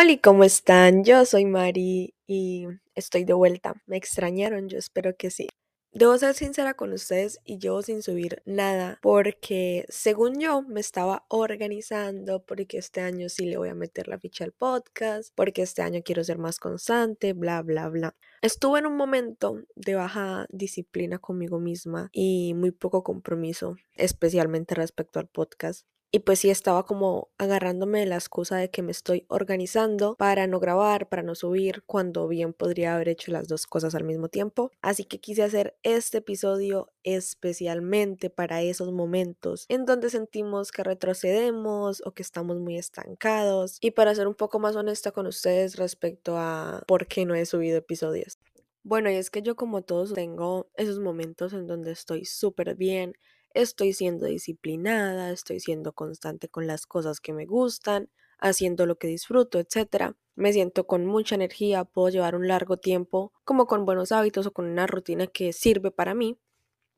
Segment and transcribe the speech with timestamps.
[0.00, 1.02] Hola, ¿cómo están?
[1.02, 3.82] Yo soy Mari y estoy de vuelta.
[3.86, 4.68] ¿Me extrañaron?
[4.68, 5.48] Yo espero que sí.
[5.90, 11.26] Debo ser sincera con ustedes y yo sin subir nada porque según yo me estaba
[11.28, 15.82] organizando porque este año sí le voy a meter la ficha al podcast, porque este
[15.82, 18.14] año quiero ser más constante, bla, bla, bla.
[18.40, 25.18] Estuve en un momento de baja disciplina conmigo misma y muy poco compromiso, especialmente respecto
[25.18, 25.88] al podcast.
[26.10, 30.58] Y pues sí estaba como agarrándome la excusa de que me estoy organizando para no
[30.58, 34.70] grabar, para no subir, cuando bien podría haber hecho las dos cosas al mismo tiempo.
[34.80, 42.02] Así que quise hacer este episodio especialmente para esos momentos en donde sentimos que retrocedemos
[42.06, 43.76] o que estamos muy estancados.
[43.82, 47.44] Y para ser un poco más honesta con ustedes respecto a por qué no he
[47.44, 48.38] subido episodios.
[48.82, 53.12] Bueno, y es que yo como todos tengo esos momentos en donde estoy súper bien,
[53.54, 59.08] estoy siendo disciplinada, estoy siendo constante con las cosas que me gustan, haciendo lo que
[59.08, 60.14] disfruto, etc.
[60.34, 64.52] Me siento con mucha energía, puedo llevar un largo tiempo como con buenos hábitos o
[64.52, 66.38] con una rutina que sirve para mí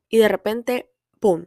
[0.09, 1.45] y de repente, ¡pum!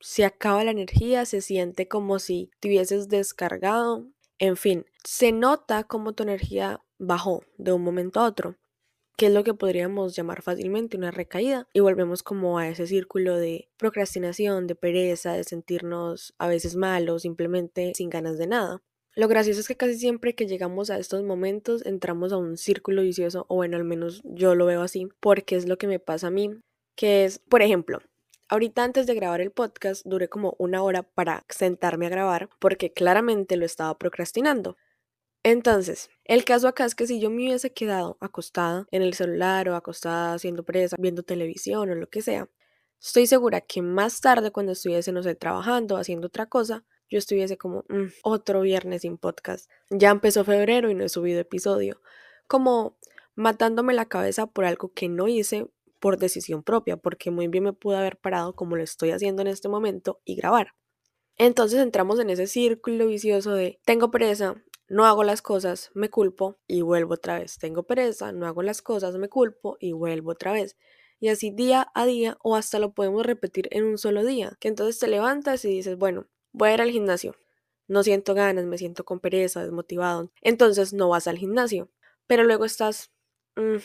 [0.00, 4.06] Se acaba la energía, se siente como si te hubieses descargado,
[4.38, 8.56] en fin, se nota como tu energía bajó de un momento a otro
[9.16, 13.36] que es lo que podríamos llamar fácilmente una recaída, y volvemos como a ese círculo
[13.36, 18.82] de procrastinación, de pereza, de sentirnos a veces malos, simplemente sin ganas de nada.
[19.14, 23.02] Lo gracioso es que casi siempre que llegamos a estos momentos entramos a un círculo
[23.02, 26.26] vicioso, o bueno, al menos yo lo veo así, porque es lo que me pasa
[26.26, 26.50] a mí,
[26.94, 28.00] que es, por ejemplo,
[28.48, 32.92] Ahorita antes de grabar el podcast duré como una hora para sentarme a grabar porque
[32.92, 34.76] claramente lo estaba procrastinando.
[35.48, 39.68] Entonces, el caso acá es que si yo me hubiese quedado acostada en el celular
[39.68, 42.50] o acostada haciendo presa, viendo televisión o lo que sea,
[43.00, 47.56] estoy segura que más tarde cuando estuviese, no sé, trabajando, haciendo otra cosa, yo estuviese
[47.56, 49.70] como, mm, otro viernes sin podcast.
[49.88, 52.02] Ya empezó febrero y no he subido episodio.
[52.48, 52.98] Como
[53.36, 55.68] matándome la cabeza por algo que no hice
[56.00, 59.48] por decisión propia, porque muy bien me pude haber parado como lo estoy haciendo en
[59.48, 60.74] este momento y grabar.
[61.38, 64.56] Entonces entramos en ese círculo vicioso de tengo presa,
[64.88, 67.58] no hago las cosas, me culpo y vuelvo otra vez.
[67.58, 70.76] Tengo pereza, no hago las cosas, me culpo y vuelvo otra vez.
[71.18, 74.56] Y así día a día o hasta lo podemos repetir en un solo día.
[74.60, 77.34] Que entonces te levantas y dices, bueno, voy a ir al gimnasio.
[77.88, 80.30] No siento ganas, me siento con pereza, desmotivado.
[80.42, 81.90] Entonces no vas al gimnasio.
[82.26, 83.10] Pero luego estás,
[83.56, 83.76] mm,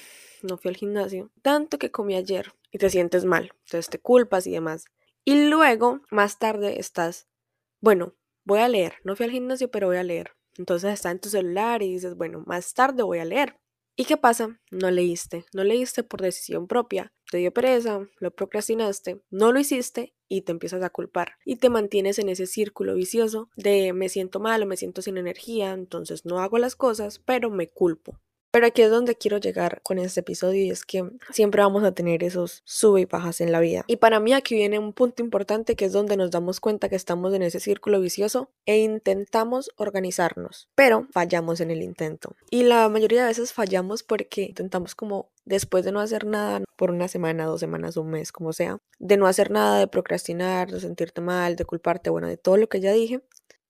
[0.44, 1.32] no fui al gimnasio.
[1.42, 3.54] Tanto que comí ayer y te sientes mal.
[3.66, 4.86] Entonces te culpas y demás.
[5.26, 7.28] Y luego, más tarde, estás,
[7.82, 8.96] bueno, voy a leer.
[9.04, 12.16] No fui al gimnasio, pero voy a leer entonces está en tu celular y dices,
[12.16, 13.58] bueno, más tarde voy a leer.
[13.96, 14.60] ¿Y qué pasa?
[14.72, 20.16] No leíste, no leíste por decisión propia, te dio pereza, lo procrastinaste, no lo hiciste
[20.28, 24.40] y te empiezas a culpar y te mantienes en ese círculo vicioso de me siento
[24.40, 28.18] mal me siento sin energía, entonces no hago las cosas, pero me culpo.
[28.52, 31.94] Pero aquí es donde quiero llegar con este episodio y es que siempre vamos a
[31.94, 33.86] tener esos sube y bajas en la vida.
[33.88, 36.98] Y para mí aquí viene un punto importante que es donde nos damos cuenta que
[36.98, 42.36] estamos en ese círculo vicioso e intentamos organizarnos, pero fallamos en el intento.
[42.50, 46.92] Y la mayoría de veces fallamos porque intentamos como después de no hacer nada por
[46.92, 50.82] una semana, dos semanas, un mes, como sea, de no hacer nada, de procrastinar, de
[50.82, 53.22] sentirte mal, de culparte, bueno, de todo lo que ya dije,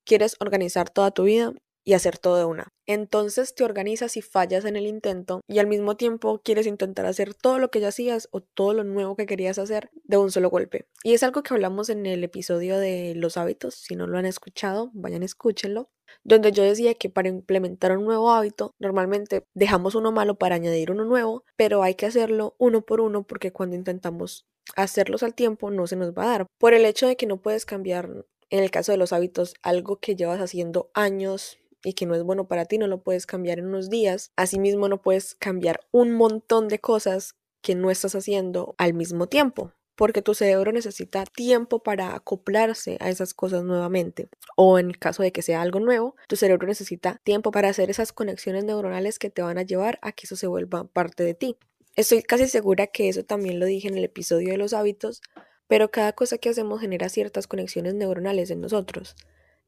[0.05, 1.53] quieres organizar toda tu vida
[1.83, 2.69] y hacer todo de una.
[2.85, 7.33] Entonces te organizas y fallas en el intento y al mismo tiempo quieres intentar hacer
[7.33, 10.49] todo lo que ya hacías o todo lo nuevo que querías hacer de un solo
[10.49, 10.85] golpe.
[11.03, 13.75] Y es algo que hablamos en el episodio de los hábitos.
[13.75, 15.89] Si no lo han escuchado, vayan, escúchenlo.
[16.23, 20.91] Donde yo decía que para implementar un nuevo hábito, normalmente dejamos uno malo para añadir
[20.91, 25.71] uno nuevo, pero hay que hacerlo uno por uno porque cuando intentamos hacerlos al tiempo
[25.71, 26.47] no se nos va a dar.
[26.59, 29.99] Por el hecho de que no puedes cambiar en el caso de los hábitos, algo
[29.99, 33.59] que llevas haciendo años, y que no es bueno para ti, no lo puedes cambiar
[33.59, 34.31] en unos días.
[34.35, 39.71] Asimismo, no puedes cambiar un montón de cosas que no estás haciendo al mismo tiempo,
[39.95, 44.29] porque tu cerebro necesita tiempo para acoplarse a esas cosas nuevamente.
[44.55, 47.89] O en el caso de que sea algo nuevo, tu cerebro necesita tiempo para hacer
[47.89, 51.33] esas conexiones neuronales que te van a llevar a que eso se vuelva parte de
[51.33, 51.57] ti.
[51.95, 55.21] Estoy casi segura que eso también lo dije en el episodio de los hábitos,
[55.67, 59.15] pero cada cosa que hacemos genera ciertas conexiones neuronales en nosotros.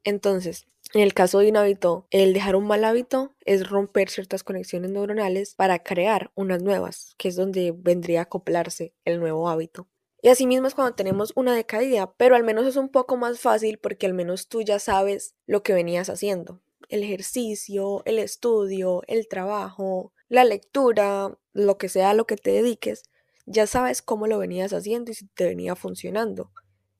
[0.04, 4.44] Entonces, en el caso de un hábito, el dejar un mal hábito es romper ciertas
[4.44, 9.88] conexiones neuronales para crear unas nuevas, que es donde vendría a acoplarse el nuevo hábito.
[10.22, 13.78] Y asimismo es cuando tenemos una decaída, pero al menos es un poco más fácil
[13.78, 16.62] porque al menos tú ya sabes lo que venías haciendo.
[16.88, 22.52] El ejercicio, el estudio, el trabajo, la lectura, lo que sea a lo que te
[22.52, 23.02] dediques,
[23.46, 26.52] ya sabes cómo lo venías haciendo y si te venía funcionando.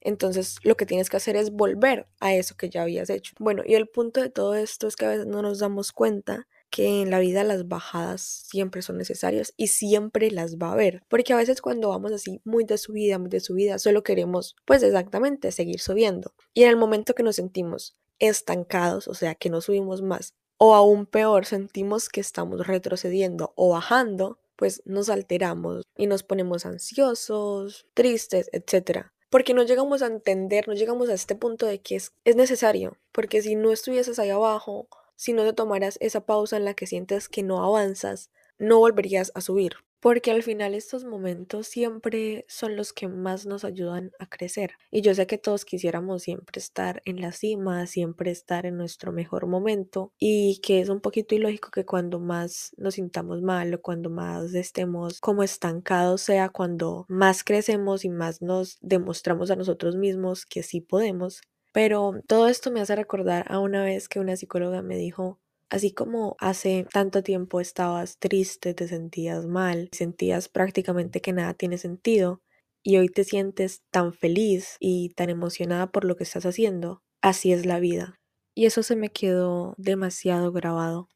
[0.05, 3.33] Entonces lo que tienes que hacer es volver a eso que ya habías hecho.
[3.39, 6.47] Bueno, y el punto de todo esto es que a veces no nos damos cuenta
[6.69, 11.03] que en la vida las bajadas siempre son necesarias y siempre las va a haber,
[11.07, 14.83] porque a veces cuando vamos así muy de subida, muy de subida, solo queremos pues
[14.83, 16.33] exactamente seguir subiendo.
[16.53, 20.75] Y en el momento que nos sentimos estancados, o sea, que no subimos más, o
[20.75, 27.87] aún peor, sentimos que estamos retrocediendo o bajando, pues nos alteramos y nos ponemos ansiosos,
[27.93, 29.14] tristes, etc.
[29.35, 32.95] Porque no llegamos a entender, no llegamos a este punto de que es, es necesario,
[33.11, 34.87] porque si no estuvieses ahí abajo,
[35.17, 38.29] si no te tomaras esa pausa en la que sientes que no avanzas,
[38.59, 39.73] no volverías a subir
[40.05, 44.73] porque al final estos momentos siempre son los que más nos ayudan a crecer.
[44.91, 49.11] Y yo sé que todos quisiéramos siempre estar en la cima, siempre estar en nuestro
[49.11, 53.81] mejor momento y que es un poquito ilógico que cuando más nos sintamos mal o
[53.81, 59.95] cuando más estemos como estancados sea cuando más crecemos y más nos demostramos a nosotros
[59.95, 61.41] mismos que sí podemos.
[61.73, 65.91] Pero todo esto me hace recordar a una vez que una psicóloga me dijo, Así
[65.91, 72.41] como hace tanto tiempo estabas triste, te sentías mal, sentías prácticamente que nada tiene sentido
[72.83, 77.51] y hoy te sientes tan feliz y tan emocionada por lo que estás haciendo, así
[77.51, 78.19] es la vida.
[78.55, 81.09] Y eso se me quedó demasiado grabado.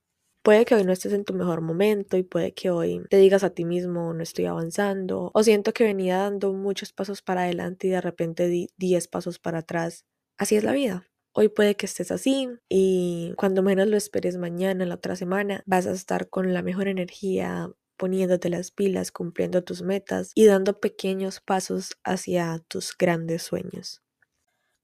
[0.44, 3.44] Puede que hoy no estés en tu mejor momento y puede que hoy te digas
[3.44, 7.88] a ti mismo no estoy avanzando o siento que venía dando muchos pasos para adelante
[7.88, 10.06] y de repente di 10 pasos para atrás.
[10.38, 11.09] Así es la vida.
[11.34, 15.88] Hoy puede que estés así y cuando menos lo esperes mañana, la otra semana, vas
[15.88, 21.40] a estar con la mejor energía, poniéndote las pilas, cumpliendo tus metas y dando pequeños
[21.40, 24.02] pasos hacia tus grandes sueños.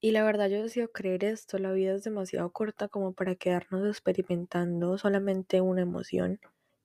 [0.00, 3.86] Y la verdad yo decido creer esto, la vida es demasiado corta como para quedarnos
[3.86, 6.40] experimentando solamente una emoción.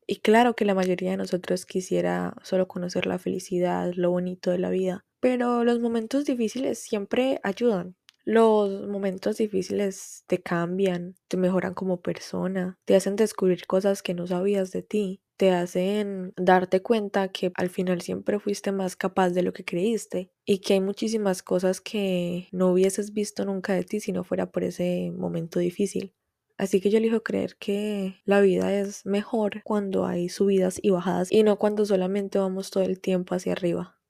[0.07, 4.59] Y claro que la mayoría de nosotros quisiera solo conocer la felicidad, lo bonito de
[4.59, 7.95] la vida, pero los momentos difíciles siempre ayudan.
[8.25, 14.27] Los momentos difíciles te cambian, te mejoran como persona, te hacen descubrir cosas que no
[14.27, 19.41] sabías de ti, te hacen darte cuenta que al final siempre fuiste más capaz de
[19.41, 24.00] lo que creíste y que hay muchísimas cosas que no hubieses visto nunca de ti
[24.00, 26.13] si no fuera por ese momento difícil.
[26.57, 31.31] Así que yo elijo creer que la vida es mejor cuando hay subidas y bajadas
[31.31, 34.00] y no cuando solamente vamos todo el tiempo hacia arriba.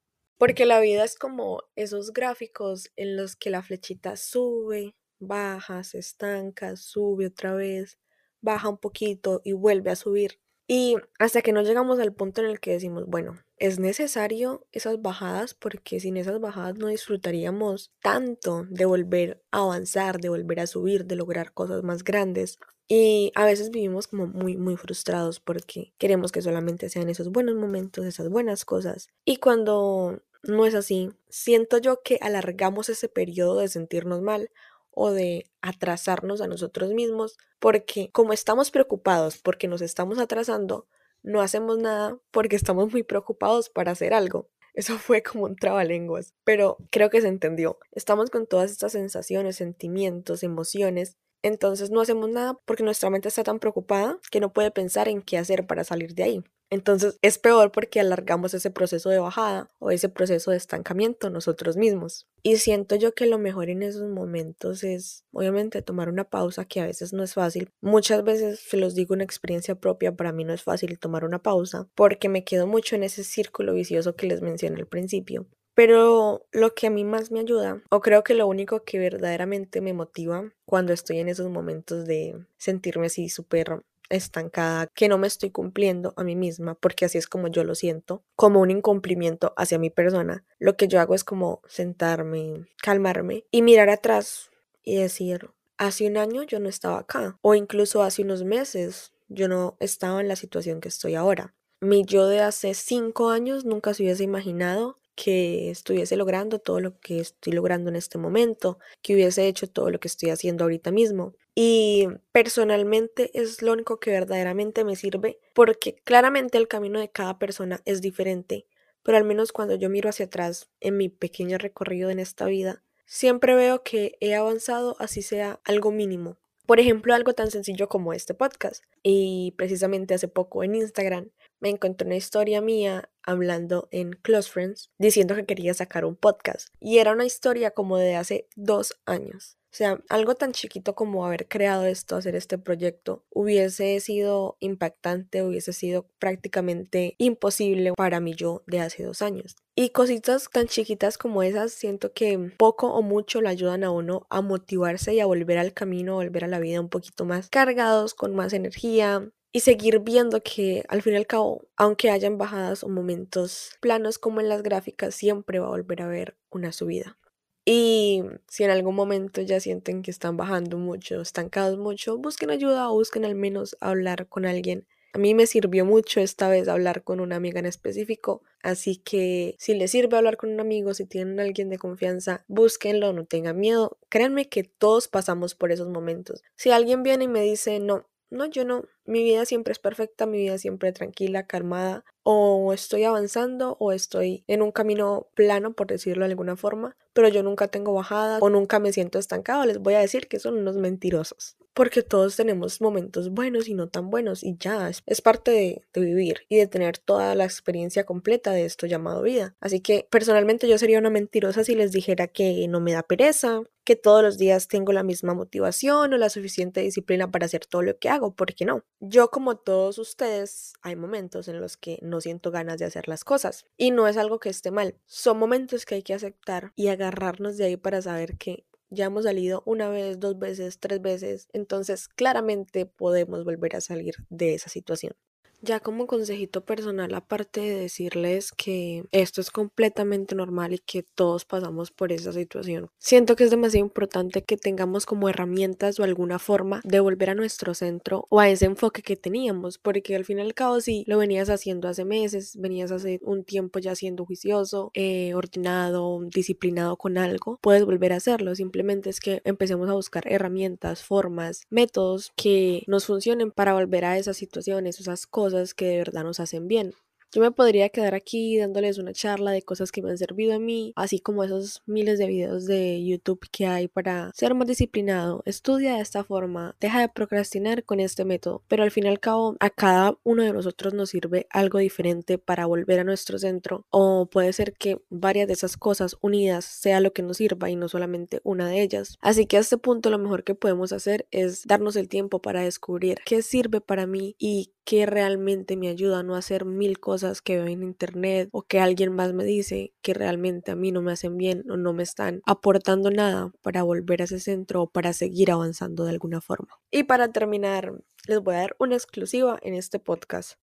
[0.42, 6.00] Porque la vida es como esos gráficos en los que la flechita sube, baja, se
[6.00, 7.96] estanca, sube otra vez,
[8.40, 10.40] baja un poquito y vuelve a subir.
[10.66, 15.00] Y hasta que no llegamos al punto en el que decimos, bueno, es necesario esas
[15.00, 20.66] bajadas porque sin esas bajadas no disfrutaríamos tanto de volver a avanzar, de volver a
[20.66, 22.58] subir, de lograr cosas más grandes.
[22.88, 27.54] Y a veces vivimos como muy, muy frustrados porque queremos que solamente sean esos buenos
[27.54, 29.08] momentos, esas buenas cosas.
[29.24, 31.10] Y cuando no es así.
[31.28, 34.50] Siento yo que alargamos ese periodo de sentirnos mal
[34.90, 40.86] o de atrasarnos a nosotros mismos porque como estamos preocupados porque nos estamos atrasando,
[41.22, 44.48] no hacemos nada porque estamos muy preocupados para hacer algo.
[44.74, 47.78] Eso fue como un trabalenguas, pero creo que se entendió.
[47.92, 53.42] Estamos con todas estas sensaciones, sentimientos, emociones, entonces no hacemos nada porque nuestra mente está
[53.44, 56.44] tan preocupada que no puede pensar en qué hacer para salir de ahí.
[56.72, 61.76] Entonces es peor porque alargamos ese proceso de bajada o ese proceso de estancamiento nosotros
[61.76, 62.26] mismos.
[62.42, 66.80] Y siento yo que lo mejor en esos momentos es obviamente tomar una pausa que
[66.80, 67.68] a veces no es fácil.
[67.82, 71.42] Muchas veces se los digo una experiencia propia, para mí no es fácil tomar una
[71.42, 75.46] pausa porque me quedo mucho en ese círculo vicioso que les mencioné al principio.
[75.74, 79.82] Pero lo que a mí más me ayuda, o creo que lo único que verdaderamente
[79.82, 85.26] me motiva cuando estoy en esos momentos de sentirme así súper estancada, que no me
[85.26, 89.52] estoy cumpliendo a mí misma, porque así es como yo lo siento, como un incumplimiento
[89.56, 94.50] hacia mi persona, lo que yo hago es como sentarme, calmarme y mirar atrás
[94.82, 99.48] y decir, hace un año yo no estaba acá, o incluso hace unos meses yo
[99.48, 101.54] no estaba en la situación que estoy ahora.
[101.80, 106.98] Mi yo de hace cinco años nunca se hubiese imaginado que estuviese logrando todo lo
[106.98, 110.90] que estoy logrando en este momento, que hubiese hecho todo lo que estoy haciendo ahorita
[110.90, 111.34] mismo.
[111.54, 117.38] Y personalmente es lo único que verdaderamente me sirve porque claramente el camino de cada
[117.38, 118.66] persona es diferente,
[119.02, 122.82] pero al menos cuando yo miro hacia atrás en mi pequeño recorrido en esta vida,
[123.04, 126.38] siempre veo que he avanzado así sea algo mínimo.
[126.64, 128.84] Por ejemplo, algo tan sencillo como este podcast.
[129.02, 131.30] Y precisamente hace poco en Instagram
[131.60, 136.68] me encontré una historia mía hablando en Close Friends diciendo que quería sacar un podcast.
[136.80, 139.58] Y era una historia como de hace dos años.
[139.72, 145.42] O sea, algo tan chiquito como haber creado esto, hacer este proyecto, hubiese sido impactante,
[145.42, 149.56] hubiese sido prácticamente imposible para mí yo de hace dos años.
[149.74, 154.26] Y cositas tan chiquitas como esas, siento que poco o mucho le ayudan a uno
[154.28, 157.48] a motivarse y a volver al camino, a volver a la vida un poquito más
[157.48, 162.36] cargados, con más energía, y seguir viendo que al fin y al cabo, aunque hayan
[162.36, 166.72] bajadas o momentos planos como en las gráficas, siempre va a volver a haber una
[166.72, 167.18] subida.
[167.64, 172.90] Y si en algún momento ya sienten que están bajando mucho, estancados mucho, busquen ayuda
[172.90, 177.04] o busquen al menos hablar con alguien a mí me sirvió mucho esta vez hablar
[177.04, 181.04] con una amiga en específico, así que si les sirve hablar con un amigo, si
[181.04, 183.98] tienen a alguien de confianza, búsquenlo, no tengan miedo.
[184.08, 186.42] Créanme que todos pasamos por esos momentos.
[186.56, 190.26] Si alguien viene y me dice, no, no, yo no, mi vida siempre es perfecta,
[190.26, 195.86] mi vida siempre tranquila, calmada, o estoy avanzando o estoy en un camino plano, por
[195.86, 199.78] decirlo de alguna forma, pero yo nunca tengo bajada o nunca me siento estancado, les
[199.78, 204.10] voy a decir que son unos mentirosos porque todos tenemos momentos buenos y no tan
[204.10, 208.52] buenos y ya es, parte de, de, vivir y de tener toda la experiencia completa
[208.52, 209.54] de esto llamado vida.
[209.60, 213.62] Así que personalmente yo sería una mentirosa si les dijera que no me da pereza,
[213.84, 217.82] que todos los días tengo la misma motivación o la suficiente disciplina para hacer todo
[217.82, 218.84] lo que hago, porque no.
[219.00, 223.24] Yo como todos ustedes, hay momentos en los que no siento ganas de hacer las
[223.24, 226.88] cosas y no es algo que esté mal, son momentos que hay que aceptar y
[226.88, 231.48] agarrarnos de ahí para saber que ya hemos salido una vez, dos veces, tres veces,
[231.52, 235.14] entonces claramente podemos volver a salir de esa situación.
[235.64, 241.44] Ya como consejito personal, aparte de decirles que esto es completamente normal y que todos
[241.44, 246.40] pasamos por esa situación, siento que es demasiado importante que tengamos como herramientas o alguna
[246.40, 250.38] forma de volver a nuestro centro o a ese enfoque que teníamos, porque al fin
[250.38, 254.26] y al cabo si lo venías haciendo hace meses, venías hace un tiempo ya siendo
[254.26, 258.56] juicioso, eh, ordenado, disciplinado con algo, puedes volver a hacerlo.
[258.56, 264.18] Simplemente es que empecemos a buscar herramientas, formas, métodos que nos funcionen para volver a
[264.18, 266.94] esas situaciones, esas cosas que de verdad nos hacen bien.
[267.34, 270.58] Yo me podría quedar aquí dándoles una charla de cosas que me han servido a
[270.58, 275.42] mí, así como esos miles de videos de YouTube que hay para ser más disciplinado.
[275.46, 279.18] Estudia de esta forma, deja de procrastinar con este método, pero al fin y al
[279.18, 283.86] cabo a cada uno de nosotros nos sirve algo diferente para volver a nuestro centro
[283.88, 287.76] o puede ser que varias de esas cosas unidas sea lo que nos sirva y
[287.76, 289.16] no solamente una de ellas.
[289.22, 292.60] Así que a este punto lo mejor que podemos hacer es darnos el tiempo para
[292.60, 297.21] descubrir qué sirve para mí y qué realmente me ayuda a no hacer mil cosas
[297.42, 301.02] que veo en internet o que alguien más me dice que realmente a mí no
[301.02, 304.90] me hacen bien o no me están aportando nada para volver a ese centro o
[304.90, 306.68] para seguir avanzando de alguna forma.
[306.90, 307.92] Y para terminar,
[308.26, 310.58] les voy a dar una exclusiva en este podcast.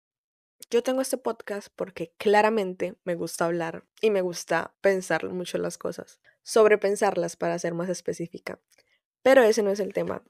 [0.69, 5.77] Yo tengo este podcast porque claramente me gusta hablar y me gusta pensar mucho las
[5.77, 8.59] cosas, sobrepensarlas para ser más específica.
[9.21, 10.24] Pero ese no es el tema.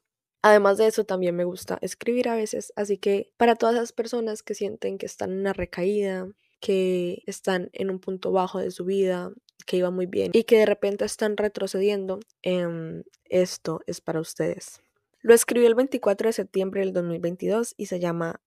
[0.48, 4.44] Además de eso, también me gusta escribir a veces, así que para todas esas personas
[4.44, 6.28] que sienten que están en una recaída,
[6.60, 9.32] que están en un punto bajo de su vida,
[9.66, 14.84] que iba muy bien y que de repente están retrocediendo, em, esto es para ustedes.
[15.22, 18.40] Lo escribió el 24 de septiembre del 2022 y se llama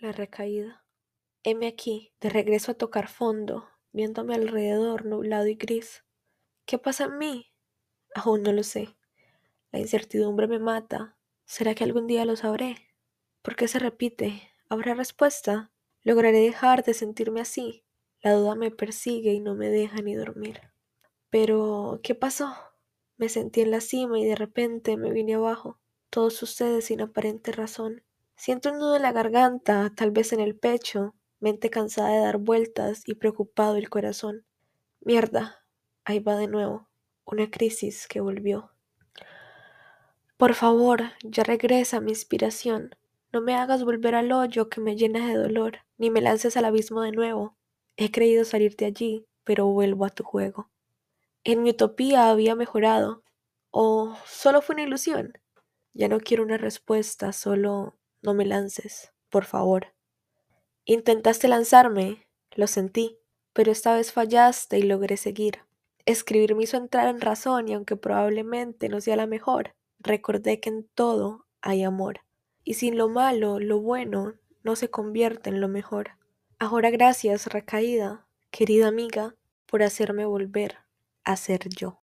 [0.00, 0.84] La recaída.
[1.44, 6.02] Heme aquí, de regreso a tocar fondo, viéndome alrededor nublado y gris.
[6.64, 7.52] ¿Qué pasa en mí?
[8.16, 8.96] Aún no lo sé.
[9.70, 11.15] La incertidumbre me mata,
[11.46, 12.76] ¿Será que algún día lo sabré?
[13.40, 14.42] ¿Por qué se repite?
[14.68, 15.70] ¿Habrá respuesta?
[16.02, 17.84] ¿Lograré dejar de sentirme así?
[18.20, 20.60] La duda me persigue y no me deja ni dormir.
[21.30, 22.52] Pero, ¿qué pasó?
[23.16, 25.78] Me sentí en la cima y de repente me vine abajo.
[26.10, 28.02] Todo sucede sin aparente razón.
[28.34, 32.38] Siento un nudo en la garganta, tal vez en el pecho, mente cansada de dar
[32.38, 34.44] vueltas y preocupado el corazón.
[35.00, 35.64] Mierda,
[36.04, 36.88] ahí va de nuevo,
[37.24, 38.75] una crisis que volvió.
[40.36, 42.94] Por favor, ya regresa mi inspiración.
[43.32, 46.66] No me hagas volver al hoyo que me llena de dolor, ni me lances al
[46.66, 47.56] abismo de nuevo.
[47.96, 50.70] He creído salir de allí, pero vuelvo a tu juego.
[51.44, 53.22] En mi utopía había mejorado,
[53.70, 55.38] o solo fue una ilusión.
[55.94, 59.94] Ya no quiero una respuesta, solo no me lances, por favor.
[60.84, 63.18] Intentaste lanzarme, lo sentí,
[63.52, 65.60] pero esta vez fallaste y logré seguir.
[66.06, 70.68] Escribir me hizo entrar en razón y aunque probablemente no sea la mejor, recordé que
[70.68, 72.20] en todo hay amor,
[72.64, 76.10] y sin lo malo, lo bueno no se convierte en lo mejor.
[76.58, 79.36] Ahora gracias, recaída, querida amiga,
[79.66, 80.78] por hacerme volver
[81.24, 82.02] a ser yo.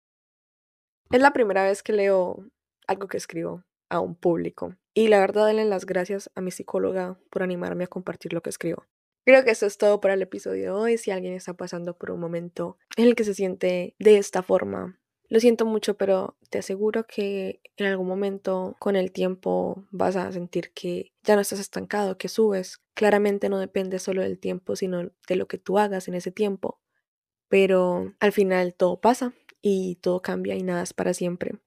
[1.11, 2.45] Es la primera vez que leo
[2.87, 4.75] algo que escribo a un público.
[4.95, 8.50] Y la verdad, denle las gracias a mi psicóloga por animarme a compartir lo que
[8.50, 8.85] escribo.
[9.25, 10.99] Creo que eso es todo para el episodio de hoy.
[10.99, 14.99] Si alguien está pasando por un momento en el que se siente de esta forma,
[15.28, 20.32] lo siento mucho, pero te aseguro que en algún momento con el tiempo vas a
[20.32, 22.80] sentir que ya no estás estancado, que subes.
[22.94, 26.80] Claramente no depende solo del tiempo, sino de lo que tú hagas en ese tiempo.
[27.49, 31.58] Pero al final todo pasa y todo cambia y nada es para siempre.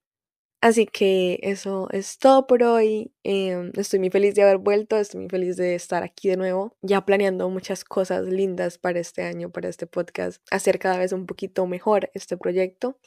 [0.61, 3.11] Así que eso es todo por hoy.
[3.23, 6.77] Em, estoy muy feliz de haber vuelto, estoy muy feliz de estar aquí de nuevo,
[6.83, 11.25] ya planeando muchas cosas lindas para este año, para este podcast, hacer cada vez un
[11.25, 12.97] poquito mejor este proyecto.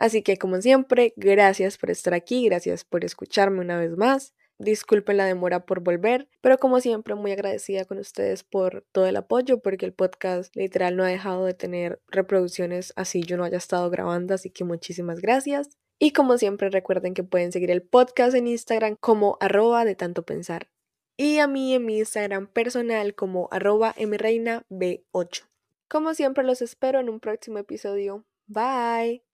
[0.00, 4.34] Así que como siempre, gracias por estar aquí, gracias por escucharme una vez más.
[4.58, 9.16] Disculpen la demora por volver, pero como siempre muy agradecida con ustedes por todo el
[9.16, 13.58] apoyo, porque el podcast literal no ha dejado de tener reproducciones así yo no haya
[13.58, 15.68] estado grabando, así que muchísimas gracias.
[15.98, 20.24] Y como siempre recuerden que pueden seguir el podcast en Instagram como arroba de tanto
[20.24, 20.70] pensar.
[21.18, 25.44] Y a mí en mi Instagram personal como arroba mreinab8.
[25.90, 28.24] Como siempre los espero en un próximo episodio.
[28.46, 29.29] Bye.